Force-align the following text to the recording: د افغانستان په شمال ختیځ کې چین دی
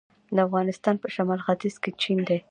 د 0.35 0.37
افغانستان 0.47 0.95
په 1.03 1.07
شمال 1.15 1.39
ختیځ 1.45 1.75
کې 1.83 1.91
چین 2.01 2.19
دی 2.27 2.37